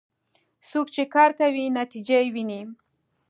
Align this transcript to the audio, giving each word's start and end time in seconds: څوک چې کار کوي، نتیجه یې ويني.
څوک 0.69 0.87
چې 0.95 1.03
کار 1.15 1.29
کوي، 1.39 1.65
نتیجه 1.79 2.17
یې 2.25 2.29
ويني. 2.35 2.61